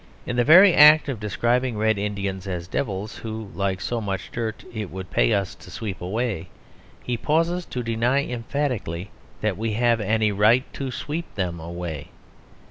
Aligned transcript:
In 0.25 0.35
the 0.35 0.43
very 0.43 0.73
act 0.73 1.09
of 1.09 1.19
describing 1.19 1.77
Red 1.77 1.99
Indians 1.99 2.47
as 2.47 2.67
devils 2.67 3.17
who, 3.17 3.51
like 3.53 3.79
so 3.79 4.01
much 4.01 4.31
dirt, 4.31 4.63
it 4.73 4.89
would 4.89 5.11
pay 5.11 5.31
us 5.31 5.53
to 5.53 5.69
sweep 5.69 6.01
away, 6.01 6.47
he 7.03 7.17
pauses 7.17 7.65
to 7.67 7.83
deny 7.83 8.23
emphatically 8.23 9.11
that 9.41 9.59
we 9.59 9.73
have 9.73 10.01
any 10.01 10.31
right 10.31 10.63
to 10.73 10.89
sweep 10.89 11.27
them 11.35 11.59
away. 11.59 12.07